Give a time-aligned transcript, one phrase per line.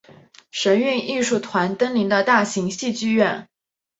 [0.49, 3.47] 神韵艺术团登临的大型戏剧院。